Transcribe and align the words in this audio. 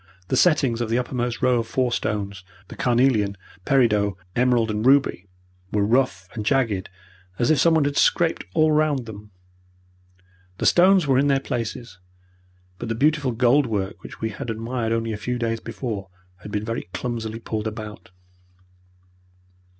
The 0.29 0.35
settings 0.35 0.81
of 0.81 0.89
the 0.89 0.97
uppermost 0.97 1.43
row 1.43 1.59
of 1.59 1.67
four 1.67 1.91
stones 1.91 2.43
the 2.69 2.75
carnelian, 2.75 3.37
peridot, 3.65 4.15
emerald, 4.35 4.71
and 4.71 4.83
ruby 4.83 5.27
were 5.71 5.85
rough 5.85 6.27
and 6.33 6.43
jagged 6.43 6.89
as 7.37 7.51
if 7.51 7.59
someone 7.59 7.85
had 7.85 7.97
scraped 7.97 8.43
all 8.55 8.71
round 8.71 9.05
them. 9.05 9.29
The 10.57 10.65
stones 10.65 11.05
were 11.05 11.19
in 11.19 11.27
their 11.27 11.39
places, 11.39 11.99
but 12.79 12.89
the 12.89 12.95
beautiful 12.95 13.31
gold 13.33 13.67
work 13.67 14.01
which 14.01 14.19
we 14.21 14.31
had 14.31 14.49
admired 14.49 14.91
only 14.91 15.13
a 15.13 15.17
few 15.17 15.37
days 15.37 15.59
before 15.59 16.09
had 16.37 16.51
been 16.51 16.65
very 16.65 16.89
clumsily 16.93 17.37
pulled 17.39 17.67
about. 17.67 18.09